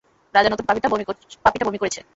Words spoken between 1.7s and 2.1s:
করেছে।